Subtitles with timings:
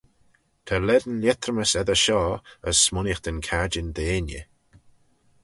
[0.65, 2.33] Ta lane lhietrymys eddyr shoh,
[2.69, 4.43] as smooinaghtyn cadjin deiney.